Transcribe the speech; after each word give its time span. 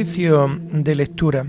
Oficio 0.00 0.48
de 0.70 0.94
lectura. 0.94 1.44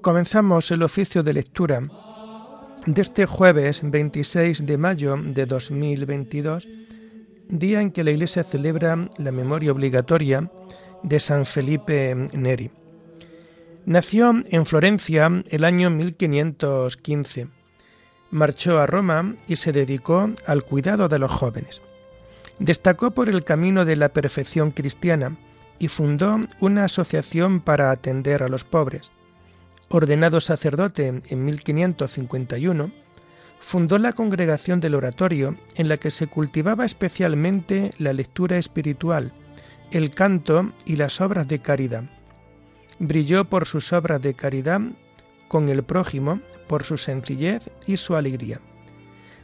Comenzamos 0.00 0.70
el 0.70 0.82
oficio 0.82 1.22
de 1.22 1.32
lectura 1.34 1.82
de 2.86 3.02
este 3.02 3.26
jueves 3.26 3.82
26 3.84 4.64
de 4.64 4.78
mayo 4.78 5.18
de 5.22 5.44
2022 5.44 6.66
día 7.48 7.80
en 7.80 7.90
que 7.90 8.04
la 8.04 8.10
Iglesia 8.10 8.44
celebra 8.44 9.08
la 9.16 9.32
memoria 9.32 9.72
obligatoria 9.72 10.50
de 11.02 11.20
San 11.20 11.44
Felipe 11.44 12.14
Neri. 12.32 12.70
Nació 13.84 14.34
en 14.46 14.66
Florencia 14.66 15.42
el 15.48 15.64
año 15.64 15.90
1515. 15.90 17.48
Marchó 18.30 18.78
a 18.78 18.86
Roma 18.86 19.34
y 19.46 19.56
se 19.56 19.72
dedicó 19.72 20.30
al 20.46 20.64
cuidado 20.64 21.08
de 21.08 21.18
los 21.18 21.30
jóvenes. 21.30 21.80
Destacó 22.58 23.12
por 23.12 23.28
el 23.28 23.44
camino 23.44 23.84
de 23.84 23.96
la 23.96 24.10
perfección 24.10 24.72
cristiana 24.72 25.38
y 25.78 25.88
fundó 25.88 26.40
una 26.60 26.84
asociación 26.84 27.60
para 27.60 27.90
atender 27.90 28.42
a 28.42 28.48
los 28.48 28.64
pobres. 28.64 29.10
Ordenado 29.88 30.40
sacerdote 30.40 31.22
en 31.26 31.44
1551, 31.44 32.90
fundó 33.60 33.98
la 33.98 34.12
congregación 34.12 34.80
del 34.80 34.94
oratorio 34.94 35.56
en 35.76 35.88
la 35.88 35.96
que 35.96 36.10
se 36.10 36.26
cultivaba 36.26 36.84
especialmente 36.84 37.90
la 37.98 38.12
lectura 38.12 38.58
espiritual, 38.58 39.32
el 39.90 40.10
canto 40.10 40.72
y 40.84 40.96
las 40.96 41.20
obras 41.20 41.48
de 41.48 41.60
caridad. 41.60 42.04
Brilló 42.98 43.44
por 43.44 43.66
sus 43.66 43.92
obras 43.92 44.20
de 44.22 44.34
caridad 44.34 44.80
con 45.48 45.68
el 45.68 45.82
prójimo, 45.82 46.40
por 46.66 46.84
su 46.84 46.96
sencillez 46.96 47.70
y 47.86 47.96
su 47.96 48.16
alegría. 48.16 48.60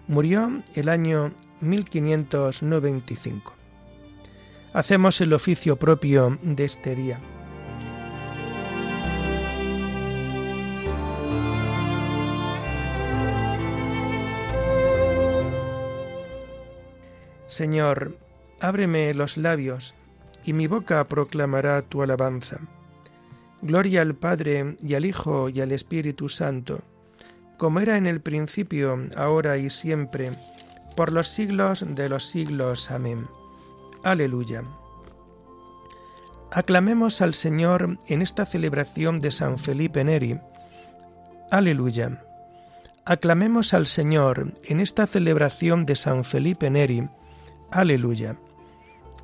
Murió 0.06 0.62
el 0.74 0.88
año 0.88 1.32
1595. 1.60 3.54
Hacemos 4.74 5.20
el 5.20 5.32
oficio 5.32 5.76
propio 5.76 6.38
de 6.42 6.64
este 6.64 6.94
día. 6.94 7.20
Señor, 17.54 18.18
ábreme 18.60 19.14
los 19.14 19.36
labios, 19.36 19.94
y 20.44 20.52
mi 20.52 20.66
boca 20.66 21.06
proclamará 21.06 21.82
tu 21.82 22.02
alabanza. 22.02 22.58
Gloria 23.62 24.02
al 24.02 24.16
Padre 24.16 24.76
y 24.82 24.94
al 24.94 25.04
Hijo 25.04 25.48
y 25.48 25.60
al 25.60 25.70
Espíritu 25.70 26.28
Santo, 26.28 26.80
como 27.56 27.78
era 27.78 27.96
en 27.96 28.08
el 28.08 28.20
principio, 28.20 28.98
ahora 29.16 29.56
y 29.56 29.70
siempre, 29.70 30.32
por 30.96 31.12
los 31.12 31.28
siglos 31.28 31.84
de 31.88 32.08
los 32.08 32.26
siglos. 32.26 32.90
Amén. 32.90 33.28
Aleluya. 34.02 34.64
Aclamemos 36.50 37.20
al 37.20 37.34
Señor 37.34 37.98
en 38.08 38.20
esta 38.20 38.46
celebración 38.46 39.20
de 39.20 39.30
San 39.30 39.58
Felipe 39.58 40.02
Neri. 40.02 40.40
Aleluya. 41.52 42.20
Aclamemos 43.04 43.74
al 43.74 43.86
Señor 43.86 44.54
en 44.64 44.80
esta 44.80 45.06
celebración 45.06 45.86
de 45.86 45.94
San 45.94 46.24
Felipe 46.24 46.68
Neri. 46.68 47.08
Aleluya. 47.74 48.36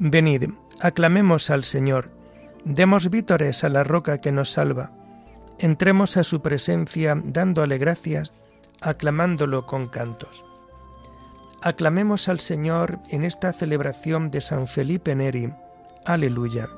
Venid, 0.01 0.51
aclamemos 0.81 1.51
al 1.51 1.63
Señor, 1.63 2.11
demos 2.65 3.09
vítores 3.09 3.63
a 3.63 3.69
la 3.69 3.85
roca 3.85 4.21
que 4.21 4.33
nos 4.33 4.51
salva, 4.51 4.91
entremos 5.61 6.17
a 6.17 6.25
su 6.25 6.43
presencia 6.43 7.17
dándole 7.25 7.79
gracias, 7.79 8.33
aclamándolo 8.81 9.67
con 9.67 9.87
cantos. 9.87 10.45
Aclamemos 11.63 12.29
al 12.29 12.41
Señor 12.41 12.99
en 13.11 13.23
esta 13.23 13.53
celebración 13.53 14.33
de 14.33 14.41
San 14.41 14.67
Felipe 14.67 15.15
Neri. 15.15 15.55
Aleluya. 16.05 16.69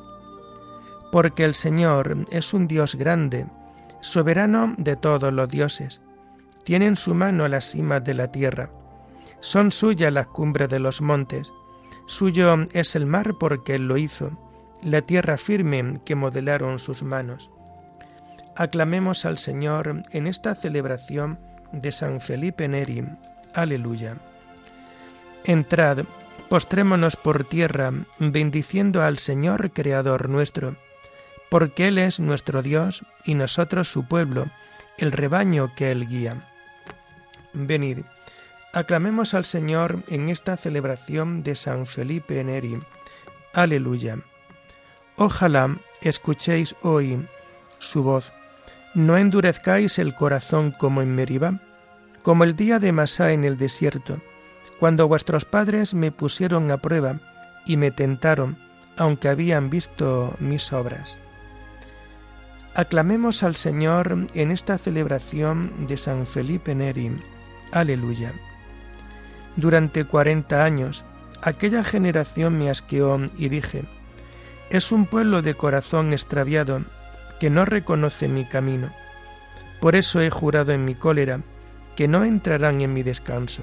Porque 1.11 1.43
el 1.43 1.55
Señor 1.55 2.27
es 2.31 2.53
un 2.53 2.69
Dios 2.69 2.97
grande, 2.97 3.47
soberano 4.03 4.75
de 4.77 4.97
todos 4.97 5.33
los 5.33 5.49
dioses. 5.49 6.03
Tiene 6.65 6.85
en 6.85 6.97
su 6.97 7.15
mano 7.15 7.49
las 7.49 7.65
cimas 7.65 8.05
de 8.05 8.13
la 8.13 8.31
tierra. 8.31 8.69
Son 9.41 9.71
suyas 9.71 10.13
las 10.13 10.27
cumbres 10.27 10.69
de 10.69 10.79
los 10.79 11.01
montes 11.01 11.51
Suyo 12.13 12.67
es 12.75 12.95
el 12.95 13.07
mar 13.07 13.37
porque 13.41 13.75
Él 13.75 13.89
lo 13.89 13.97
hizo, 13.97 14.33
la 14.83 15.01
tierra 15.01 15.39
firme 15.39 15.99
que 16.05 16.15
modelaron 16.15 16.79
sus 16.79 17.03
manos. 17.03 17.49
Aclamemos 18.55 19.25
al 19.25 19.39
Señor 19.39 20.03
en 20.11 20.27
esta 20.27 20.55
celebración 20.55 21.39
de 21.73 21.91
San 21.91 22.21
Felipe 22.21 22.69
Neri. 22.69 23.03
Aleluya. 23.55 24.19
Entrad, 25.45 26.05
postrémonos 26.51 27.17
por 27.17 27.45
tierra, 27.45 27.91
bendiciendo 28.19 29.03
al 29.03 29.17
Señor 29.17 29.73
Creador 29.73 30.29
nuestro, 30.29 30.77
porque 31.51 31.89
Él 31.89 31.97
es 31.97 32.21
nuestro 32.21 32.61
Dios 32.61 33.07
y 33.25 33.33
nosotros 33.37 33.89
su 33.91 34.05
pueblo, 34.05 34.51
el 34.99 35.13
rebaño 35.13 35.73
que 35.75 35.91
Él 35.91 36.07
guía. 36.07 36.47
Venid 37.55 38.01
Aclamemos 38.75 39.35
al 39.35 39.45
Señor 39.45 40.03
en 40.09 40.31
esta 40.31 40.57
celebración 40.57 41.43
de 41.43 41.57
San 41.57 41.85
Felipe 41.85 42.43
Neri. 42.43 42.79
Aleluya. 43.53 44.19
Ojalá 45.17 45.77
escuchéis 46.01 46.75
hoy 46.81 47.29
su 47.79 48.03
voz. 48.03 48.33
No 48.95 49.19
endurezcáis 49.19 49.99
el 49.99 50.15
corazón 50.15 50.71
como 50.71 51.03
en 51.03 51.15
Meribá, 51.15 51.61
como 52.23 52.45
el 52.45 52.57
día 52.57 52.79
de 52.79 52.93
Masá 52.93 53.33
en 53.33 53.45
el 53.45 53.59
desierto, 53.59 54.23
cuando 54.81 55.07
vuestros 55.07 55.45
padres 55.45 55.93
me 55.93 56.11
pusieron 56.11 56.71
a 56.71 56.79
prueba 56.79 57.21
y 57.67 57.77
me 57.77 57.91
tentaron, 57.91 58.57
aunque 58.97 59.29
habían 59.29 59.69
visto 59.69 60.35
mis 60.39 60.73
obras. 60.73 61.21
Aclamemos 62.75 63.43
al 63.43 63.55
Señor 63.55 64.29
en 64.33 64.51
esta 64.51 64.79
celebración 64.79 65.87
de 65.87 65.99
San 65.99 66.27
Felipe 66.27 66.75
Neri. 66.75 67.13
Aleluya. 67.71 68.33
Durante 69.57 70.05
cuarenta 70.05 70.65
años 70.65 71.05
aquella 71.43 71.85
generación 71.85 72.57
me 72.57 72.71
asqueó 72.71 73.21
y 73.37 73.49
dije, 73.49 73.85
es 74.71 74.93
un 74.93 75.07
pueblo 75.07 75.43
de 75.43 75.55
corazón 75.55 76.13
extraviado 76.13 76.85
que 77.39 77.51
no 77.51 77.65
reconoce 77.65 78.29
mi 78.29 78.47
camino. 78.47 78.91
Por 79.81 79.97
eso 79.97 80.21
he 80.21 80.31
jurado 80.31 80.73
en 80.73 80.85
mi 80.85 80.95
cólera 80.95 81.41
que 81.97 82.09
no 82.09 82.25
entrarán 82.25 82.81
en 82.81 82.93
mi 82.93 83.03
descanso. 83.03 83.63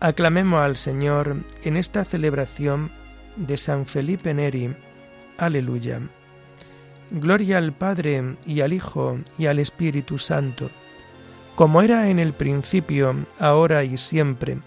Aclamemos 0.00 0.60
al 0.60 0.76
Señor 0.76 1.36
en 1.62 1.76
esta 1.76 2.04
celebración 2.04 2.90
de 3.36 3.56
San 3.56 3.86
Felipe 3.86 4.34
Neri. 4.34 4.74
Aleluya. 5.38 6.00
Gloria 7.10 7.58
al 7.58 7.72
Padre 7.72 8.36
y 8.44 8.62
al 8.62 8.72
Hijo 8.72 9.18
y 9.38 9.46
al 9.46 9.58
Espíritu 9.58 10.18
Santo 10.18 10.70
como 11.56 11.80
era 11.80 12.10
en 12.10 12.18
el 12.18 12.34
principio, 12.34 13.16
ahora 13.40 13.82
y 13.82 13.96
siempre, 13.96 14.58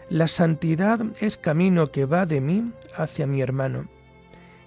La 0.08 0.28
santidad 0.28 1.00
es 1.20 1.36
camino 1.36 1.88
que 1.88 2.06
va 2.06 2.26
de 2.26 2.40
mí 2.40 2.72
hacia 2.96 3.26
mi 3.26 3.40
hermano. 3.40 3.88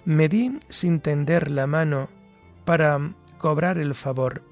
Me 0.04 0.28
di 0.28 0.58
sin 0.68 1.00
tender 1.00 1.50
la 1.50 1.66
mano 1.66 2.08
para 2.64 3.14
cobrar 3.38 3.78
el 3.78 3.94
favor. 3.94 4.42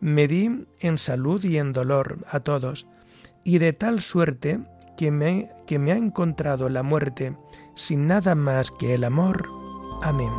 Me 0.00 0.26
di 0.26 0.66
en 0.80 0.98
salud 0.98 1.44
y 1.44 1.58
en 1.58 1.72
dolor 1.72 2.24
a 2.30 2.40
todos, 2.40 2.86
y 3.44 3.58
de 3.58 3.72
tal 3.72 4.00
suerte 4.02 4.60
que 4.96 5.10
me, 5.10 5.50
que 5.66 5.78
me 5.78 5.92
ha 5.92 5.96
encontrado 5.96 6.68
la 6.68 6.82
muerte 6.82 7.36
sin 7.74 8.06
nada 8.06 8.34
más 8.34 8.70
que 8.70 8.94
el 8.94 9.04
amor. 9.04 9.48
Amén. 10.02 10.32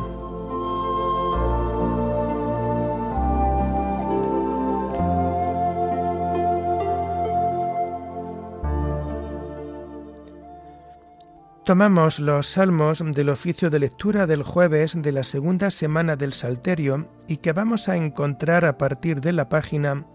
Tomamos 11.68 12.18
los 12.18 12.46
salmos 12.46 13.04
del 13.12 13.28
oficio 13.28 13.68
de 13.68 13.78
lectura 13.78 14.26
del 14.26 14.42
jueves 14.42 14.96
de 15.02 15.12
la 15.12 15.22
segunda 15.22 15.68
semana 15.68 16.16
del 16.16 16.32
Salterio 16.32 17.10
y 17.26 17.36
que 17.36 17.52
vamos 17.52 17.90
a 17.90 17.96
encontrar 17.98 18.64
a 18.64 18.78
partir 18.78 19.20
de 19.20 19.34
la 19.34 19.50
página 19.50 20.06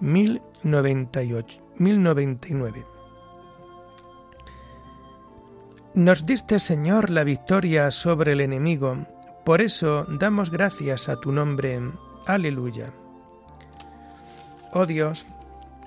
1098, 0.00 1.62
1099. 1.78 2.95
Nos 5.96 6.26
diste, 6.26 6.58
Señor, 6.58 7.08
la 7.08 7.24
victoria 7.24 7.90
sobre 7.90 8.32
el 8.32 8.42
enemigo, 8.42 8.98
por 9.46 9.62
eso 9.62 10.04
damos 10.20 10.50
gracias 10.50 11.08
a 11.08 11.16
tu 11.16 11.32
nombre. 11.32 11.80
Aleluya. 12.26 12.92
Oh 14.74 14.84
Dios, 14.84 15.24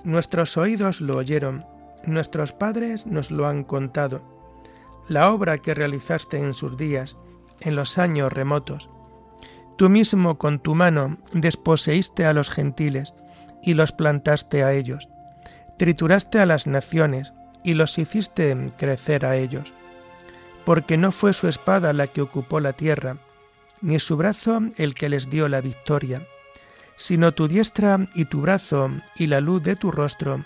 nuestros 0.02 0.56
oídos 0.56 1.00
lo 1.00 1.16
oyeron, 1.16 1.64
nuestros 2.04 2.52
padres 2.52 3.06
nos 3.06 3.30
lo 3.30 3.46
han 3.46 3.62
contado 3.62 4.20
la 5.08 5.30
obra 5.30 5.58
que 5.58 5.74
realizaste 5.74 6.38
en 6.38 6.54
sus 6.54 6.76
días, 6.76 7.16
en 7.60 7.76
los 7.76 7.96
años 7.96 8.32
remotos. 8.32 8.90
Tú 9.76 9.90
mismo 9.90 10.38
con 10.38 10.58
tu 10.58 10.74
mano 10.74 11.18
desposeíste 11.32 12.26
a 12.26 12.32
los 12.32 12.50
gentiles 12.50 13.14
y 13.62 13.74
los 13.74 13.92
plantaste 13.92 14.64
a 14.64 14.72
ellos. 14.72 15.08
Trituraste 15.78 16.40
a 16.40 16.46
las 16.46 16.66
naciones 16.66 17.32
y 17.62 17.74
los 17.74 17.96
hiciste 17.96 18.72
crecer 18.76 19.24
a 19.24 19.36
ellos. 19.36 19.72
Porque 20.70 20.96
no 20.96 21.10
fue 21.10 21.32
su 21.32 21.48
espada 21.48 21.92
la 21.92 22.06
que 22.06 22.22
ocupó 22.22 22.60
la 22.60 22.74
tierra, 22.74 23.16
ni 23.80 23.98
su 23.98 24.16
brazo 24.16 24.60
el 24.76 24.94
que 24.94 25.08
les 25.08 25.28
dio 25.28 25.48
la 25.48 25.60
victoria, 25.60 26.28
sino 26.94 27.32
tu 27.32 27.48
diestra 27.48 28.06
y 28.14 28.26
tu 28.26 28.42
brazo 28.42 28.88
y 29.16 29.26
la 29.26 29.40
luz 29.40 29.64
de 29.64 29.74
tu 29.74 29.90
rostro, 29.90 30.44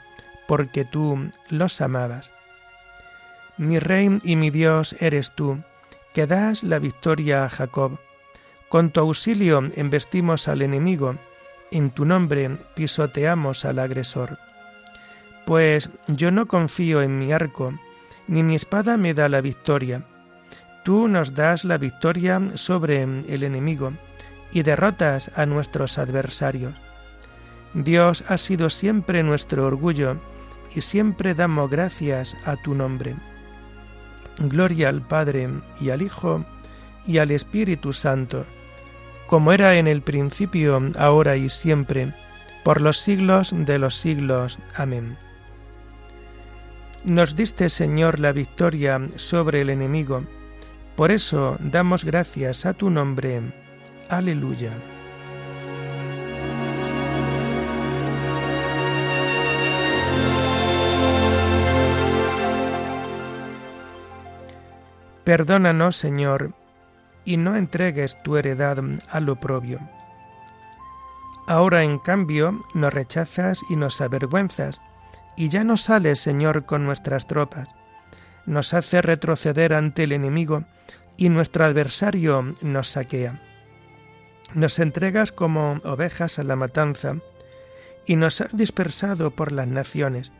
porque 0.48 0.86
tú 0.86 1.28
los 1.50 1.78
amabas. 1.82 2.30
Mi 3.58 3.78
rey 3.78 4.18
y 4.24 4.36
mi 4.36 4.48
Dios 4.48 4.96
eres 4.98 5.34
tú, 5.34 5.62
que 6.14 6.26
das 6.26 6.62
la 6.62 6.78
victoria 6.78 7.44
a 7.44 7.50
Jacob. 7.50 7.98
Con 8.70 8.92
tu 8.92 9.00
auxilio 9.00 9.68
embestimos 9.76 10.48
al 10.48 10.62
enemigo, 10.62 11.16
en 11.70 11.90
tu 11.90 12.06
nombre 12.06 12.48
pisoteamos 12.74 13.66
al 13.66 13.78
agresor. 13.78 14.38
Pues 15.44 15.90
yo 16.08 16.30
no 16.30 16.46
confío 16.46 17.02
en 17.02 17.18
mi 17.18 17.30
arco, 17.30 17.74
ni 18.26 18.42
mi 18.42 18.54
espada 18.54 18.96
me 18.96 19.12
da 19.12 19.28
la 19.28 19.42
victoria. 19.42 20.06
Tú 20.84 21.08
nos 21.08 21.34
das 21.34 21.64
la 21.64 21.78
victoria 21.78 22.40
sobre 22.56 23.02
el 23.02 23.42
enemigo 23.42 23.94
y 24.52 24.62
derrotas 24.62 25.30
a 25.34 25.46
nuestros 25.46 25.98
adversarios. 25.98 26.74
Dios 27.72 28.22
ha 28.28 28.36
sido 28.36 28.70
siempre 28.70 29.22
nuestro 29.22 29.66
orgullo 29.66 30.18
y 30.74 30.82
siempre 30.82 31.34
damos 31.34 31.70
gracias 31.70 32.36
a 32.44 32.56
tu 32.56 32.74
nombre. 32.74 33.16
Gloria 34.38 34.90
al 34.90 35.00
Padre 35.00 35.48
y 35.80 35.90
al 35.90 36.02
Hijo 36.02 36.44
y 37.06 37.18
al 37.18 37.30
Espíritu 37.30 37.92
Santo, 37.92 38.44
como 39.26 39.52
era 39.52 39.76
en 39.76 39.86
el 39.86 40.02
principio, 40.02 40.80
ahora 40.98 41.36
y 41.36 41.48
siempre, 41.48 42.14
por 42.62 42.82
los 42.82 42.98
siglos 42.98 43.54
de 43.56 43.78
los 43.78 43.94
siglos. 43.94 44.58
Amén. 44.76 45.16
Nos 47.04 47.36
diste, 47.36 47.68
Señor, 47.68 48.20
la 48.20 48.32
victoria 48.32 49.00
sobre 49.16 49.62
el 49.62 49.70
enemigo, 49.70 50.24
por 50.96 51.10
eso 51.10 51.56
damos 51.60 52.04
gracias 52.04 52.66
a 52.66 52.74
tu 52.74 52.90
nombre. 52.90 53.42
Aleluya. 54.08 54.70
Perdónanos, 65.24 65.96
Señor, 65.96 66.52
y 67.24 67.38
no 67.38 67.56
entregues 67.56 68.22
tu 68.22 68.36
heredad 68.36 68.78
al 69.08 69.28
oprobio. 69.30 69.80
Ahora, 71.46 71.82
en 71.82 71.98
cambio, 71.98 72.62
nos 72.74 72.92
rechazas 72.92 73.60
y 73.70 73.76
nos 73.76 74.00
avergüenzas, 74.02 74.80
y 75.36 75.48
ya 75.48 75.64
no 75.64 75.78
sales, 75.78 76.20
Señor, 76.20 76.66
con 76.66 76.84
nuestras 76.84 77.26
tropas. 77.26 77.68
Nos 78.44 78.74
hace 78.74 79.00
retroceder 79.00 79.72
ante 79.72 80.04
el 80.04 80.12
enemigo, 80.12 80.64
y 81.16 81.28
nuestro 81.28 81.64
adversario 81.64 82.54
nos 82.62 82.88
saquea. 82.88 83.40
Nos 84.54 84.78
entregas 84.78 85.32
como 85.32 85.78
ovejas 85.84 86.38
a 86.38 86.44
la 86.44 86.56
matanza, 86.56 87.16
y 88.06 88.16
nos 88.16 88.40
has 88.40 88.54
dispersado 88.56 89.30
por 89.30 89.52
las 89.52 89.68
naciones. 89.68 90.32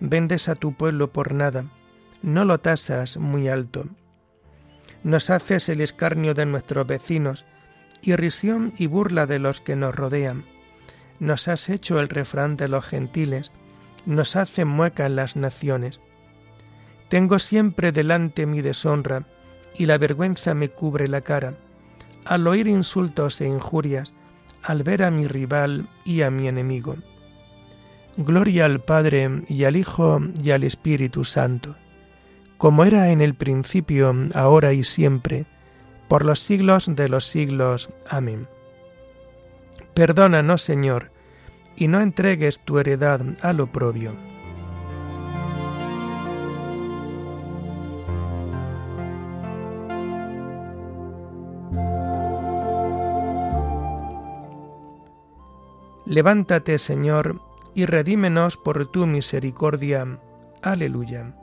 Vendes 0.00 0.48
a 0.48 0.54
tu 0.54 0.74
pueblo 0.74 1.12
por 1.12 1.32
nada, 1.34 1.64
no 2.22 2.44
lo 2.44 2.58
tasas 2.58 3.16
muy 3.16 3.48
alto. 3.48 3.86
Nos 5.02 5.30
haces 5.30 5.68
el 5.68 5.80
escarnio 5.80 6.34
de 6.34 6.46
nuestros 6.46 6.86
vecinos, 6.86 7.44
irrisión 8.02 8.70
y 8.78 8.86
burla 8.86 9.26
de 9.26 9.38
los 9.38 9.60
que 9.60 9.76
nos 9.76 9.94
rodean. 9.94 10.44
Nos 11.20 11.48
has 11.48 11.68
hecho 11.68 12.00
el 12.00 12.08
refrán 12.08 12.56
de 12.56 12.68
los 12.68 12.84
gentiles, 12.84 13.52
nos 14.06 14.36
hacen 14.36 14.68
muecas 14.68 15.10
las 15.10 15.36
naciones. 15.36 16.00
Tengo 17.08 17.38
siempre 17.38 17.92
delante 17.92 18.46
mi 18.46 18.62
deshonra, 18.62 19.26
y 19.76 19.86
la 19.86 19.98
vergüenza 19.98 20.54
me 20.54 20.68
cubre 20.68 21.08
la 21.08 21.20
cara, 21.20 21.54
al 22.24 22.46
oír 22.46 22.66
insultos 22.66 23.40
e 23.40 23.46
injurias, 23.46 24.14
al 24.62 24.82
ver 24.82 25.02
a 25.02 25.10
mi 25.10 25.26
rival 25.26 25.88
y 26.04 26.22
a 26.22 26.30
mi 26.30 26.48
enemigo. 26.48 26.96
Gloria 28.16 28.64
al 28.64 28.80
Padre 28.80 29.42
y 29.48 29.64
al 29.64 29.76
Hijo 29.76 30.20
y 30.42 30.50
al 30.50 30.64
Espíritu 30.64 31.24
Santo 31.24 31.76
como 32.64 32.84
era 32.84 33.10
en 33.10 33.20
el 33.20 33.34
principio, 33.34 34.14
ahora 34.34 34.72
y 34.72 34.84
siempre, 34.84 35.44
por 36.08 36.24
los 36.24 36.38
siglos 36.38 36.88
de 36.94 37.10
los 37.10 37.26
siglos. 37.26 37.90
Amén. 38.08 38.48
Perdónanos, 39.92 40.62
Señor, 40.62 41.10
y 41.76 41.88
no 41.88 42.00
entregues 42.00 42.60
tu 42.60 42.78
heredad 42.78 43.20
al 43.42 43.60
oprobio. 43.60 44.14
Levántate, 56.14 56.78
Señor, 56.78 57.40
y 57.74 57.86
redímenos 57.86 58.56
por 58.56 58.86
tu 58.86 59.04
misericordia. 59.04 60.20
Aleluya. 60.62 61.34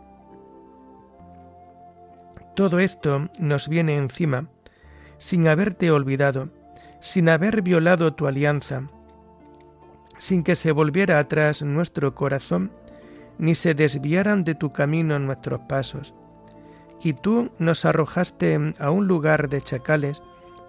Todo 2.56 2.80
esto 2.80 3.28
nos 3.38 3.68
viene 3.68 3.98
encima, 3.98 4.48
sin 5.18 5.50
haberte 5.50 5.92
olvidado, 5.92 6.52
sin 7.02 7.28
haber 7.28 7.64
violado 7.64 8.14
tu 8.14 8.28
alianza, 8.28 8.84
sin 10.18 10.42
que 10.42 10.56
se 10.56 10.72
volviera 10.72 11.20
atrás 11.20 11.64
nuestro 11.64 12.16
corazón, 12.16 12.72
ni 13.40 13.56
se 13.56 13.74
desviaran 13.74 14.46
de 14.46 14.56
tu 14.56 14.72
camino 14.72 15.20
nuestros 15.20 15.60
pasos. 15.68 16.14
Y 17.04 17.12
tú 17.12 17.52
nos 17.60 17.84
arrojaste 17.84 18.74
a 18.80 18.90
un 18.90 19.06
lugar 19.06 19.50
de 19.50 19.60
chacales 19.60 20.24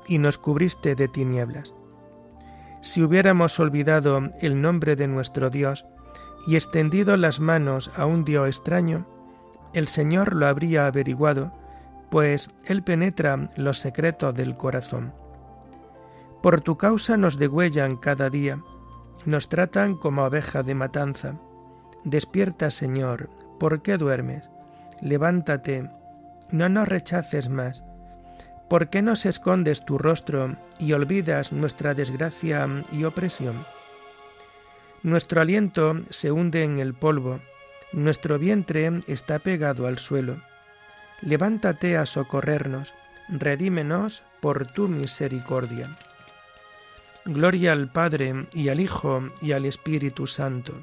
y 0.09 0.19
nos 0.19 0.39
cubriste 0.39 0.97
de 0.97 1.07
tinieblas. 1.07 1.73
Si 2.83 3.03
hubiéramos 3.03 3.59
olvidado 3.59 4.31
el 4.41 4.61
nombre 4.61 4.97
de 4.97 5.09
nuestro 5.09 5.49
Dios 5.49 5.87
y 6.47 6.57
extendido 6.57 7.17
las 7.17 7.41
manos 7.41 7.91
a 7.97 8.05
un 8.05 8.25
Dios 8.25 8.49
extraño, 8.49 9.07
el 9.73 9.89
Señor 9.89 10.35
lo 10.35 10.47
habría 10.47 10.87
averiguado 10.87 11.53
pues 12.13 12.51
Él 12.67 12.83
penetra 12.83 13.49
los 13.57 13.79
secretos 13.79 14.35
del 14.35 14.55
corazón. 14.55 15.15
Por 16.43 16.61
tu 16.61 16.77
causa 16.77 17.17
nos 17.17 17.39
degüellan 17.39 17.97
cada 17.97 18.29
día, 18.29 18.61
nos 19.25 19.49
tratan 19.49 19.97
como 19.97 20.23
abeja 20.23 20.63
de 20.63 20.75
matanza. 20.75 21.37
Despierta, 22.05 22.71
Señor, 22.71 23.31
¿por 23.59 23.81
qué 23.81 23.97
duermes? 23.97 24.51
Levántate, 25.01 25.89
no 26.51 26.69
nos 26.69 26.87
rechaces 26.87 27.49
más. 27.49 27.83
¿Por 28.73 28.89
qué 28.89 29.03
nos 29.03 29.27
escondes 29.27 29.85
tu 29.85 29.99
rostro 29.99 30.57
y 30.79 30.95
olvidas 30.95 31.53
nuestra 31.53 31.93
desgracia 31.93 32.67
y 32.91 33.05
opresión? 33.05 33.55
Nuestro 35.03 35.43
aliento 35.43 36.01
se 36.09 36.33
hunde 36.33 36.65
en 36.65 36.79
el 36.79 36.95
polvo, 36.95 37.41
nuestro 37.93 38.39
vientre 38.39 39.03
está 39.09 39.41
pegado 39.41 39.87
al 39.87 39.99
suelo. 39.99 40.41
Levántate 41.21 41.99
a 41.99 42.07
socorrernos, 42.07 42.95
redímenos 43.29 44.25
por 44.41 44.67
tu 44.67 44.89
misericordia. 44.89 45.95
Gloria 47.27 47.73
al 47.73 47.93
Padre 47.93 48.47
y 48.55 48.71
al 48.71 48.81
Hijo 48.81 49.29
y 49.43 49.53
al 49.53 49.67
Espíritu 49.67 50.27
Santo, 50.27 50.83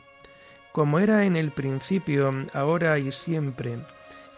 como 0.74 1.00
era 1.00 1.26
en 1.26 1.36
el 1.36 1.50
principio, 1.50 2.46
ahora 2.54 3.00
y 3.00 3.12
siempre, 3.12 3.80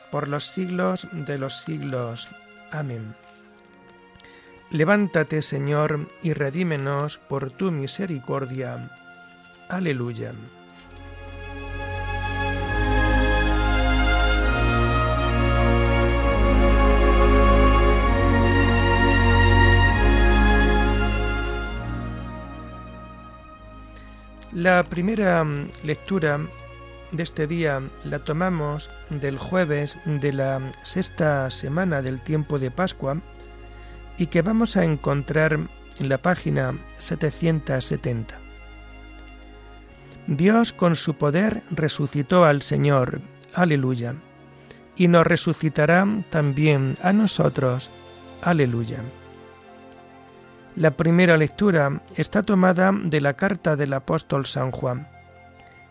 por 0.09 0.29
los 0.29 0.45
siglos 0.45 1.09
de 1.11 1.37
los 1.37 1.63
siglos. 1.63 2.31
Amén. 2.71 3.13
Levántate, 4.71 5.41
Señor, 5.41 6.07
y 6.23 6.31
redímenos 6.31 7.17
por 7.17 7.51
tu 7.51 7.71
misericordia. 7.71 8.89
Aleluya. 9.67 10.31
La 24.53 24.83
primera 24.83 25.45
lectura 25.83 26.39
de 27.11 27.23
este 27.23 27.45
día 27.45 27.81
la 28.05 28.19
tomamos 28.19 28.89
del 29.09 29.37
jueves 29.37 29.99
de 30.05 30.31
la 30.31 30.71
sexta 30.83 31.49
semana 31.49 32.01
del 32.01 32.21
tiempo 32.21 32.57
de 32.57 32.71
Pascua 32.71 33.21
y 34.17 34.27
que 34.27 34.41
vamos 34.41 34.77
a 34.77 34.83
encontrar 34.83 35.53
en 35.53 36.09
la 36.09 36.17
página 36.21 36.77
770. 36.97 38.39
Dios 40.27 40.73
con 40.73 40.95
su 40.95 41.15
poder 41.15 41.63
resucitó 41.71 42.45
al 42.45 42.61
Señor, 42.61 43.21
aleluya, 43.53 44.15
y 44.95 45.07
nos 45.07 45.25
resucitará 45.25 46.05
también 46.29 46.97
a 47.01 47.11
nosotros, 47.11 47.89
aleluya. 48.41 48.99
La 50.75 50.91
primera 50.91 51.37
lectura 51.37 52.01
está 52.15 52.43
tomada 52.43 52.91
de 52.93 53.19
la 53.19 53.33
carta 53.33 53.75
del 53.75 53.93
apóstol 53.93 54.45
San 54.45 54.71
Juan. 54.71 55.09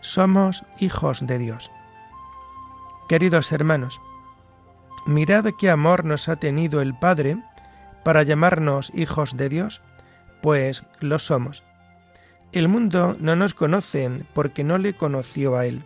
Somos 0.00 0.64
hijos 0.78 1.26
de 1.26 1.38
Dios. 1.38 1.70
Queridos 3.08 3.52
hermanos, 3.52 4.00
mirad 5.04 5.44
qué 5.58 5.68
amor 5.68 6.04
nos 6.04 6.28
ha 6.28 6.36
tenido 6.36 6.80
el 6.80 6.94
Padre 6.98 7.36
para 8.04 8.22
llamarnos 8.22 8.92
hijos 8.94 9.36
de 9.36 9.48
Dios, 9.48 9.80
pues 10.40 10.84
lo 11.00 11.18
somos. 11.18 11.62
El 12.52 12.68
mundo 12.68 13.16
no 13.20 13.36
nos 13.36 13.54
conoce 13.54 14.10
porque 14.34 14.64
no 14.64 14.78
le 14.78 14.94
conoció 14.94 15.56
a 15.56 15.66
Él. 15.66 15.84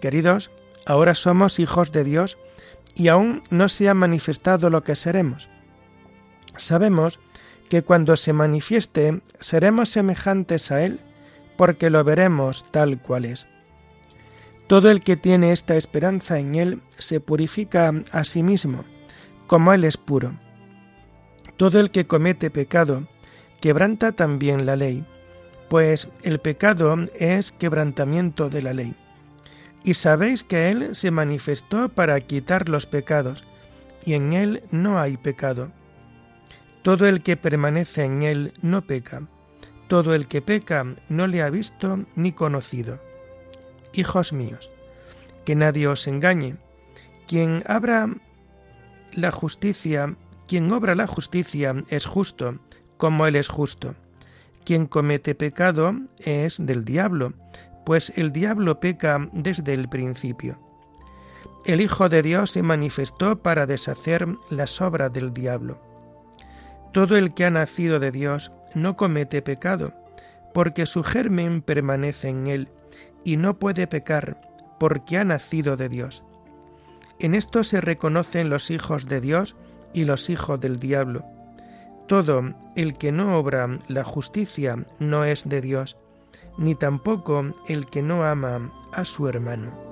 Queridos, 0.00 0.50
ahora 0.86 1.14
somos 1.14 1.58
hijos 1.58 1.90
de 1.90 2.04
Dios 2.04 2.38
y 2.94 3.08
aún 3.08 3.42
no 3.50 3.68
se 3.68 3.88
ha 3.88 3.94
manifestado 3.94 4.70
lo 4.70 4.84
que 4.84 4.94
seremos. 4.94 5.48
Sabemos 6.56 7.18
que 7.68 7.82
cuando 7.82 8.16
se 8.16 8.32
manifieste 8.32 9.20
seremos 9.40 9.88
semejantes 9.88 10.70
a 10.70 10.82
Él, 10.82 11.00
porque 11.56 11.90
lo 11.90 12.02
veremos 12.04 12.70
tal 12.70 13.00
cual 13.00 13.24
es. 13.24 13.46
Todo 14.68 14.90
el 14.90 15.02
que 15.02 15.16
tiene 15.16 15.52
esta 15.52 15.76
esperanza 15.76 16.38
en 16.38 16.54
Él 16.54 16.82
se 16.98 17.20
purifica 17.20 17.92
a 18.12 18.24
sí 18.24 18.42
mismo, 18.42 18.84
como 19.46 19.72
Él 19.72 19.84
es 19.84 19.96
puro. 19.96 20.34
Todo 21.58 21.78
el 21.80 21.90
que 21.90 22.06
comete 22.06 22.50
pecado 22.50 23.06
quebranta 23.60 24.12
también 24.12 24.64
la 24.64 24.76
ley, 24.76 25.04
pues 25.68 26.08
el 26.22 26.38
pecado 26.38 26.96
es 27.14 27.52
quebrantamiento 27.52 28.48
de 28.48 28.62
la 28.62 28.72
ley. 28.72 28.94
Y 29.84 29.94
sabéis 29.94 30.42
que 30.42 30.70
Él 30.70 30.94
se 30.94 31.10
manifestó 31.10 31.90
para 31.90 32.18
quitar 32.20 32.70
los 32.70 32.86
pecados, 32.86 33.44
y 34.02 34.14
en 34.14 34.32
Él 34.32 34.62
no 34.70 34.98
hay 34.98 35.18
pecado. 35.18 35.70
Todo 36.82 37.06
el 37.06 37.22
que 37.22 37.36
permanece 37.36 38.04
en 38.04 38.22
él 38.22 38.54
no 38.62 38.82
peca. 38.82 39.22
Todo 39.88 40.14
el 40.14 40.26
que 40.26 40.40
peca 40.40 40.86
no 41.10 41.26
le 41.26 41.42
ha 41.42 41.50
visto 41.50 42.06
ni 42.14 42.32
conocido. 42.32 42.98
Hijos 43.92 44.32
míos, 44.32 44.70
que 45.44 45.56
nadie 45.56 45.88
os 45.88 46.06
engañe. 46.06 46.56
Quien 47.26 47.62
abra 47.66 48.08
la 49.12 49.30
justicia, 49.30 50.16
quien 50.48 50.72
obra 50.72 50.94
la 50.94 51.06
justicia 51.06 51.84
es 51.90 52.06
justo, 52.06 52.58
como 52.96 53.26
él 53.26 53.36
es 53.36 53.48
justo. 53.48 53.94
Quien 54.64 54.86
comete 54.86 55.34
pecado 55.34 55.94
es 56.18 56.56
del 56.58 56.84
diablo, 56.84 57.34
pues 57.84 58.12
el 58.16 58.32
diablo 58.32 58.80
peca 58.80 59.28
desde 59.32 59.74
el 59.74 59.88
principio. 59.88 60.58
El 61.64 61.80
Hijo 61.80 62.08
de 62.08 62.22
Dios 62.22 62.50
se 62.50 62.62
manifestó 62.62 63.42
para 63.42 63.66
deshacer 63.66 64.26
las 64.50 64.80
obras 64.80 65.12
del 65.12 65.32
diablo. 65.32 65.78
Todo 66.92 67.16
el 67.16 67.34
que 67.34 67.44
ha 67.44 67.50
nacido 67.50 67.98
de 67.98 68.10
Dios 68.10 68.52
no 68.74 68.96
comete 68.96 69.42
pecado, 69.42 69.92
porque 70.54 70.86
su 70.86 71.02
germen 71.02 71.60
permanece 71.60 72.28
en 72.30 72.46
él, 72.46 72.68
y 73.22 73.36
no 73.36 73.58
puede 73.58 73.86
pecar, 73.86 74.40
porque 74.80 75.18
ha 75.18 75.24
nacido 75.24 75.76
de 75.76 75.90
Dios. 75.90 76.24
En 77.18 77.34
esto 77.34 77.64
se 77.64 77.80
reconocen 77.80 78.48
los 78.48 78.70
hijos 78.70 79.06
de 79.06 79.20
Dios 79.20 79.56
y 79.92 80.04
los 80.04 80.30
hijos 80.30 80.60
del 80.60 80.78
diablo. 80.78 81.24
Todo 82.06 82.54
el 82.74 82.96
que 82.96 83.12
no 83.12 83.38
obra 83.38 83.78
la 83.88 84.04
justicia 84.04 84.86
no 84.98 85.24
es 85.24 85.48
de 85.48 85.60
Dios, 85.60 85.98
ni 86.56 86.74
tampoco 86.74 87.52
el 87.68 87.86
que 87.86 88.02
no 88.02 88.24
ama 88.24 88.72
a 88.92 89.04
su 89.04 89.28
hermano. 89.28 89.88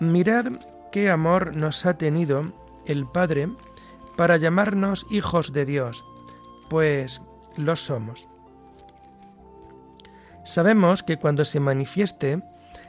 Mirad 0.00 0.46
qué 0.90 1.10
amor 1.10 1.54
nos 1.56 1.84
ha 1.84 1.98
tenido 1.98 2.40
el 2.86 3.06
Padre 3.06 3.48
para 4.16 4.38
llamarnos 4.38 5.06
hijos 5.10 5.52
de 5.52 5.64
Dios, 5.66 6.04
pues 6.68 7.20
lo 7.56 7.76
somos. 7.76 8.28
Sabemos 10.44 11.02
que 11.02 11.16
cuando 11.16 11.44
se 11.44 11.60
manifieste, 11.60 12.42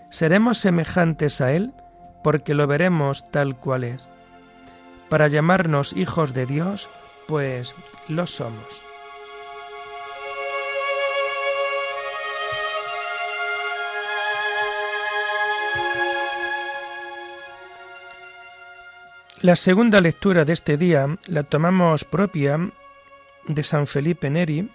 seremos 0.10 0.58
semejantes 0.58 1.42
a 1.42 1.52
Él 1.52 1.74
porque 2.24 2.54
lo 2.54 2.68
veremos 2.68 3.30
tal 3.32 3.56
cual 3.58 3.84
es. 3.84 4.10
Para 5.10 5.28
llamarnos 5.28 5.94
hijos 5.94 6.34
de 6.34 6.46
Dios, 6.46 6.90
pues 7.28 7.76
lo 8.08 8.28
somos. 8.28 8.84
La 19.42 19.56
segunda 19.56 19.98
lectura 19.98 20.46
de 20.46 20.54
este 20.54 20.78
día 20.78 21.18
la 21.26 21.42
tomamos 21.42 22.04
propia 22.06 22.72
de 23.48 23.64
San 23.64 23.88
Felipe 23.88 24.30
Neri 24.30 24.70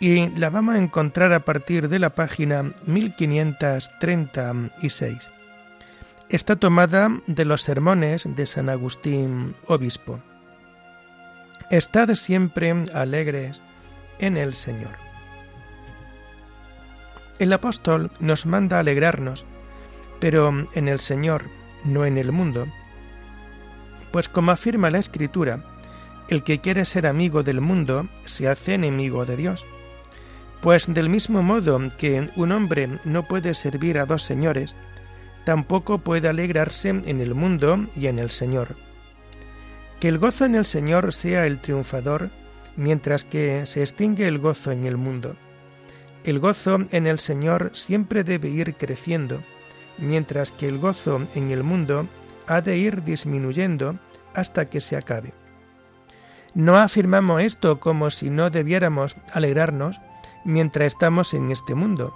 y 0.00 0.28
la 0.30 0.50
vamos 0.50 0.74
a 0.74 0.78
encontrar 0.78 1.32
a 1.32 1.44
partir 1.44 1.88
de 1.88 1.98
la 1.98 2.14
página 2.14 2.74
1536. 2.86 5.30
Está 6.28 6.56
tomada 6.56 7.20
de 7.26 7.44
los 7.44 7.62
sermones 7.62 8.28
de 8.28 8.46
San 8.46 8.68
Agustín 8.68 9.54
Obispo. 9.66 10.20
Estad 11.70 12.12
siempre 12.14 12.74
alegres 12.92 13.62
en 14.18 14.36
el 14.36 14.54
Señor. 14.54 14.92
El 17.38 17.52
apóstol 17.52 18.10
nos 18.20 18.46
manda 18.46 18.78
alegrarnos, 18.78 19.44
pero 20.20 20.52
en 20.74 20.88
el 20.88 21.00
Señor, 21.00 21.44
no 21.84 22.04
en 22.04 22.18
el 22.18 22.32
mundo, 22.32 22.66
pues 24.12 24.28
como 24.28 24.52
afirma 24.52 24.90
la 24.90 24.98
Escritura, 24.98 25.64
el 26.28 26.42
que 26.42 26.60
quiere 26.60 26.84
ser 26.84 27.06
amigo 27.06 27.42
del 27.42 27.60
mundo 27.60 28.08
se 28.24 28.48
hace 28.48 28.74
enemigo 28.74 29.26
de 29.26 29.36
Dios. 29.36 29.66
Pues 30.60 30.92
del 30.92 31.10
mismo 31.10 31.42
modo 31.42 31.78
que 31.98 32.30
un 32.36 32.52
hombre 32.52 32.98
no 33.04 33.28
puede 33.28 33.52
servir 33.52 33.98
a 33.98 34.06
dos 34.06 34.22
señores, 34.22 34.74
tampoco 35.44 35.98
puede 35.98 36.28
alegrarse 36.28 36.88
en 36.88 37.20
el 37.20 37.34
mundo 37.34 37.86
y 37.94 38.06
en 38.06 38.18
el 38.18 38.30
Señor. 38.30 38.76
Que 40.00 40.08
el 40.08 40.18
gozo 40.18 40.46
en 40.46 40.54
el 40.54 40.64
Señor 40.64 41.12
sea 41.12 41.46
el 41.46 41.60
triunfador, 41.60 42.30
mientras 42.76 43.24
que 43.24 43.66
se 43.66 43.82
extingue 43.82 44.26
el 44.26 44.38
gozo 44.38 44.72
en 44.72 44.86
el 44.86 44.96
mundo. 44.96 45.36
El 46.24 46.38
gozo 46.38 46.78
en 46.90 47.06
el 47.06 47.18
Señor 47.18 47.70
siempre 47.74 48.24
debe 48.24 48.48
ir 48.48 48.74
creciendo, 48.74 49.42
mientras 49.98 50.50
que 50.50 50.66
el 50.66 50.78
gozo 50.78 51.26
en 51.34 51.50
el 51.50 51.62
mundo 51.62 52.08
ha 52.46 52.62
de 52.62 52.78
ir 52.78 53.04
disminuyendo 53.04 53.98
hasta 54.34 54.64
que 54.64 54.80
se 54.80 54.96
acabe. 54.96 55.34
No 56.54 56.76
afirmamos 56.76 57.42
esto 57.42 57.80
como 57.80 58.10
si 58.10 58.30
no 58.30 58.48
debiéramos 58.48 59.16
alegrarnos 59.32 60.00
mientras 60.44 60.86
estamos 60.86 61.34
en 61.34 61.50
este 61.50 61.74
mundo, 61.74 62.14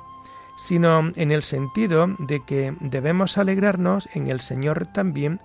sino 0.56 1.10
en 1.16 1.32
el 1.32 1.42
sentido 1.42 2.14
de 2.18 2.44
que 2.44 2.74
debemos 2.80 3.36
alegrarnos 3.36 4.08
en 4.14 4.28
el 4.28 4.40
Señor 4.40 4.86
también 4.86 5.40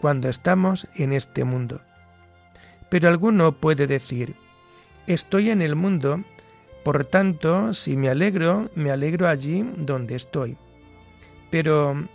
cuando 0.00 0.28
estamos 0.28 0.88
en 0.94 1.12
este 1.12 1.44
mundo. 1.44 1.82
Pero 2.90 3.08
alguno 3.08 3.52
puede 3.52 3.86
decir, 3.86 4.36
estoy 5.06 5.50
en 5.50 5.60
el 5.60 5.76
mundo, 5.76 6.22
por 6.84 7.04
tanto, 7.04 7.74
si 7.74 7.98
me 7.98 8.08
alegro, 8.08 8.70
me 8.74 8.90
alegro 8.90 9.28
allí 9.28 9.62
donde 9.76 10.14
estoy. 10.14 10.56
Pero, 11.50 12.08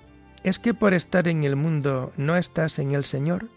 ¿es 0.43 0.57
que 0.57 0.73
por 0.73 0.95
estar 0.95 1.27
en 1.27 1.43
el 1.43 1.55
mundo 1.55 2.11
no 2.17 2.37
estás 2.37 2.79
en 2.79 2.95
el 2.95 3.03
Señor? 3.03 3.49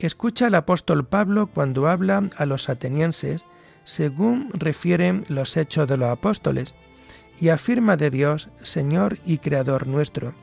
Escucha 0.00 0.46
al 0.46 0.54
apóstol 0.54 1.06
Pablo 1.06 1.46
cuando 1.46 1.86
habla 1.86 2.28
a 2.36 2.46
los 2.46 2.68
atenienses 2.68 3.44
según 3.84 4.50
refieren 4.52 5.24
los 5.28 5.56
hechos 5.56 5.88
de 5.88 5.96
los 5.96 6.08
apóstoles, 6.08 6.74
y 7.40 7.48
afirma 7.48 7.96
de 7.96 8.10
Dios 8.10 8.50
Señor 8.60 9.18
y 9.24 9.38
Creador 9.38 9.86
nuestro. 9.86 10.34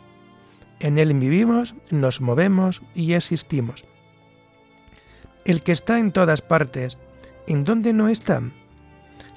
En 0.79 0.97
Él 0.97 1.13
vivimos, 1.13 1.75
nos 1.91 2.21
movemos 2.21 2.81
y 2.95 3.13
existimos. 3.13 3.85
El 5.45 5.61
que 5.61 5.71
está 5.71 5.99
en 5.99 6.11
todas 6.11 6.41
partes, 6.41 6.99
¿en 7.45 7.63
dónde 7.63 7.93
no 7.93 8.09
está? 8.09 8.41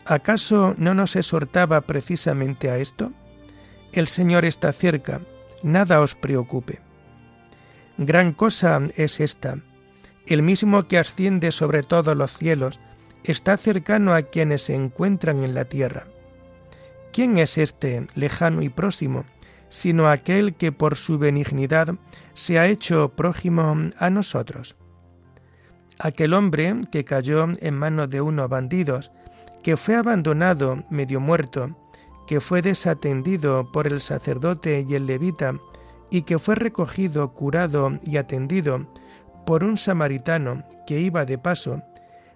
¿Acaso 0.06 0.74
no 0.78 0.94
nos 0.94 1.16
exhortaba 1.16 1.82
precisamente 1.82 2.70
a 2.70 2.78
esto? 2.78 3.12
El 3.92 4.08
Señor 4.08 4.44
está 4.44 4.72
cerca, 4.72 5.20
nada 5.62 6.00
os 6.00 6.14
preocupe. 6.14 6.80
Gran 7.98 8.32
cosa 8.32 8.80
es 8.96 9.20
esta, 9.20 9.58
el 10.26 10.42
mismo 10.42 10.86
que 10.86 10.98
asciende 10.98 11.52
sobre 11.52 11.82
todos 11.82 12.16
los 12.16 12.36
cielos, 12.36 12.80
está 13.24 13.56
cercano 13.56 14.14
a 14.14 14.22
quienes 14.22 14.62
se 14.62 14.74
encuentran 14.74 15.42
en 15.42 15.54
la 15.54 15.64
tierra. 15.64 16.06
¿Quién 17.12 17.38
es 17.38 17.58
este 17.58 18.06
lejano 18.14 18.62
y 18.62 18.68
próximo, 18.68 19.24
sino 19.68 20.08
aquel 20.08 20.54
que 20.54 20.72
por 20.72 20.96
su 20.96 21.18
benignidad 21.18 21.94
se 22.34 22.58
ha 22.58 22.66
hecho 22.66 23.10
prójimo 23.10 23.90
a 23.98 24.10
nosotros? 24.10 24.76
Aquel 25.98 26.34
hombre 26.34 26.74
que 26.90 27.04
cayó 27.04 27.46
en 27.60 27.74
manos 27.76 28.08
de 28.08 28.20
unos 28.20 28.48
bandidos, 28.48 29.10
que 29.62 29.76
fue 29.76 29.96
abandonado 29.96 30.84
medio 30.88 31.20
muerto, 31.20 31.76
que 32.26 32.40
fue 32.40 32.62
desatendido 32.62 33.70
por 33.72 33.86
el 33.86 34.00
sacerdote 34.00 34.86
y 34.88 34.94
el 34.94 35.06
levita, 35.06 35.54
y 36.10 36.22
que 36.22 36.38
fue 36.38 36.54
recogido, 36.54 37.32
curado 37.32 37.98
y 38.02 38.16
atendido 38.16 38.86
por 39.50 39.64
un 39.64 39.76
samaritano 39.76 40.62
que 40.86 41.00
iba 41.00 41.24
de 41.24 41.36
paso, 41.36 41.82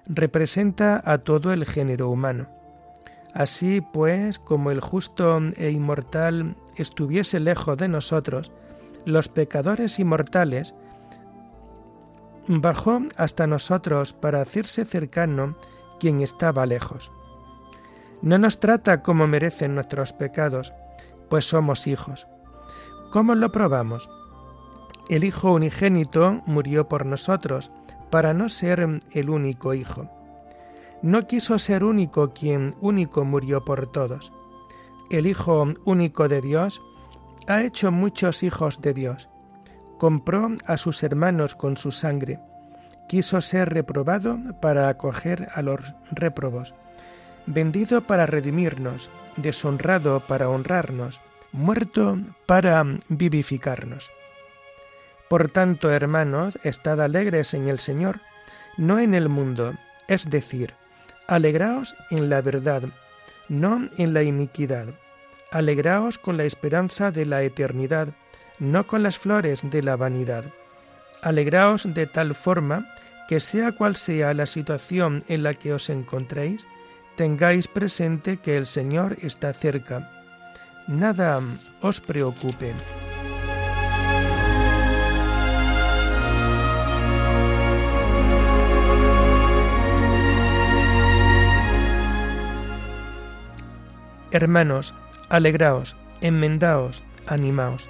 representa 0.04 1.00
a 1.04 1.18
todo 1.18 1.52
el 1.52 1.64
género 1.64 2.10
humano. 2.10 2.48
Así 3.32 3.80
pues, 3.80 4.40
como 4.40 4.72
el 4.72 4.80
justo 4.80 5.38
e 5.56 5.70
inmortal 5.70 6.56
estuviese 6.74 7.38
lejos 7.38 7.76
de 7.76 7.86
nosotros, 7.86 8.50
los 9.04 9.28
pecadores 9.28 10.00
inmortales, 10.00 10.74
bajó 12.48 13.02
hasta 13.16 13.46
nosotros 13.46 14.12
para 14.12 14.42
hacerse 14.42 14.84
cercano 14.84 15.56
quien 16.00 16.20
estaba 16.20 16.66
lejos. 16.66 17.12
No 18.22 18.38
nos 18.38 18.58
trata 18.58 19.02
como 19.04 19.28
merecen 19.28 19.76
nuestros 19.76 20.12
pecados, 20.12 20.72
pues 21.28 21.44
somos 21.44 21.86
hijos. 21.86 22.26
¿Cómo 23.12 23.36
lo 23.36 23.52
probamos? 23.52 24.10
El 25.08 25.24
Hijo 25.24 25.52
unigénito 25.52 26.42
murió 26.46 26.88
por 26.88 27.04
nosotros, 27.04 27.70
para 28.10 28.32
no 28.32 28.48
ser 28.48 29.00
el 29.12 29.30
único 29.30 29.74
Hijo. 29.74 30.10
No 31.02 31.26
quiso 31.26 31.58
ser 31.58 31.84
único 31.84 32.32
quien 32.32 32.74
único 32.80 33.24
murió 33.24 33.64
por 33.64 33.86
todos. 33.86 34.32
El 35.10 35.26
Hijo 35.26 35.74
único 35.84 36.28
de 36.28 36.40
Dios 36.40 36.80
ha 37.46 37.62
hecho 37.62 37.92
muchos 37.92 38.42
hijos 38.42 38.80
de 38.80 38.94
Dios. 38.94 39.28
Compró 39.98 40.48
a 40.64 40.78
sus 40.78 41.02
hermanos 41.02 41.54
con 41.54 41.76
su 41.76 41.90
sangre. 41.90 42.40
Quiso 43.06 43.42
ser 43.42 43.74
reprobado 43.74 44.38
para 44.62 44.88
acoger 44.88 45.48
a 45.54 45.60
los 45.60 45.80
réprobos. 46.10 46.74
Vendido 47.46 48.00
para 48.00 48.24
redimirnos, 48.24 49.10
deshonrado 49.36 50.20
para 50.20 50.48
honrarnos, 50.48 51.20
muerto 51.52 52.18
para 52.46 52.82
vivificarnos. 53.08 54.10
Por 55.28 55.50
tanto, 55.50 55.90
hermanos, 55.90 56.58
estad 56.62 57.00
alegres 57.00 57.54
en 57.54 57.68
el 57.68 57.78
Señor, 57.78 58.20
no 58.76 58.98
en 58.98 59.14
el 59.14 59.28
mundo, 59.28 59.74
es 60.08 60.28
decir, 60.30 60.74
Alegraos 61.26 61.96
en 62.10 62.28
la 62.28 62.42
verdad, 62.42 62.82
no 63.48 63.88
en 63.96 64.12
la 64.12 64.22
iniquidad. 64.22 64.88
Alegraos 65.50 66.18
con 66.18 66.36
la 66.36 66.44
esperanza 66.44 67.10
de 67.10 67.24
la 67.24 67.42
eternidad, 67.42 68.08
no 68.58 68.86
con 68.86 69.02
las 69.02 69.18
flores 69.18 69.62
de 69.70 69.82
la 69.82 69.96
vanidad. 69.96 70.44
Alegraos 71.22 71.94
de 71.94 72.06
tal 72.06 72.34
forma 72.34 72.94
que 73.26 73.40
sea 73.40 73.72
cual 73.72 73.96
sea 73.96 74.34
la 74.34 74.44
situación 74.44 75.24
en 75.28 75.42
la 75.42 75.54
que 75.54 75.72
os 75.72 75.88
encontréis, 75.88 76.66
tengáis 77.16 77.68
presente 77.68 78.36
que 78.36 78.56
el 78.56 78.66
Señor 78.66 79.16
está 79.22 79.54
cerca. 79.54 80.10
Nada 80.86 81.40
os 81.80 82.00
preocupe. 82.00 82.74
Hermanos, 94.34 94.92
alegraos, 95.28 95.94
enmendaos, 96.20 97.04
animaos, 97.28 97.88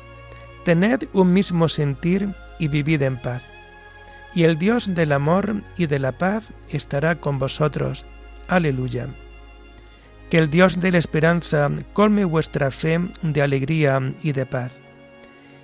tened 0.67 1.09
un 1.15 1.33
mismo 1.33 1.71
sentir 1.71 2.35
y 2.59 2.69
vivid 2.69 3.01
en 3.01 3.19
paz. 3.19 3.43
Y 4.35 4.43
el 4.43 4.59
Dios 4.59 4.95
del 4.95 5.13
amor 5.13 5.63
y 5.79 5.87
de 5.87 5.99
la 5.99 6.13
paz 6.13 6.53
estará 6.69 7.15
con 7.15 7.39
vosotros. 7.39 8.05
Aleluya. 8.47 9.09
Que 10.29 10.37
el 10.37 10.51
Dios 10.51 10.79
de 10.81 10.93
la 10.93 10.99
esperanza 10.99 11.71
colme 11.95 12.27
vuestra 12.27 12.71
fe 12.71 13.01
de 13.23 13.41
alegría 13.41 14.13
y 14.23 14.33
de 14.33 14.45
paz. 14.45 14.75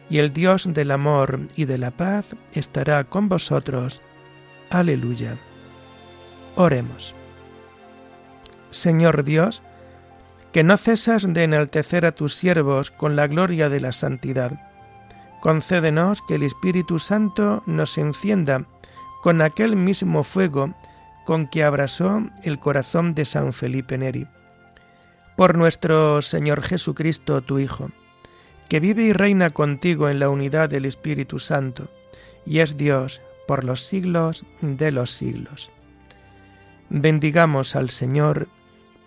Y 0.08 0.16
el 0.16 0.32
Dios 0.32 0.66
del 0.72 0.92
amor 0.92 1.40
y 1.56 1.66
de 1.66 1.76
la 1.76 1.90
paz 1.90 2.34
estará 2.54 3.04
con 3.04 3.28
vosotros. 3.28 4.00
Aleluya. 4.70 5.36
Oremos. 6.56 7.14
Señor 8.70 9.24
Dios, 9.24 9.62
que 10.52 10.64
no 10.64 10.76
cesas 10.76 11.32
de 11.32 11.44
enaltecer 11.44 12.04
a 12.06 12.12
tus 12.12 12.34
siervos 12.34 12.90
con 12.90 13.16
la 13.16 13.26
gloria 13.26 13.68
de 13.68 13.80
la 13.80 13.92
santidad. 13.92 14.52
Concédenos 15.40 16.22
que 16.22 16.34
el 16.34 16.42
Espíritu 16.42 16.98
Santo 16.98 17.62
nos 17.66 17.96
encienda 17.98 18.66
con 19.22 19.42
aquel 19.42 19.76
mismo 19.76 20.24
fuego 20.24 20.74
con 21.24 21.46
que 21.46 21.62
abrasó 21.62 22.22
el 22.42 22.58
corazón 22.58 23.14
de 23.14 23.24
San 23.24 23.52
Felipe 23.52 23.96
Neri. 23.96 24.26
Por 25.36 25.56
nuestro 25.56 26.22
Señor 26.22 26.62
Jesucristo, 26.62 27.40
tu 27.40 27.58
Hijo, 27.58 27.90
que 28.68 28.80
vive 28.80 29.04
y 29.04 29.12
reina 29.12 29.50
contigo 29.50 30.08
en 30.08 30.18
la 30.18 30.28
unidad 30.28 30.68
del 30.68 30.84
Espíritu 30.84 31.38
Santo, 31.38 31.88
y 32.44 32.58
es 32.58 32.76
Dios 32.76 33.22
por 33.46 33.64
los 33.64 33.82
siglos 33.84 34.44
de 34.60 34.90
los 34.90 35.10
siglos. 35.10 35.70
Bendigamos 36.88 37.76
al 37.76 37.90
Señor, 37.90 38.48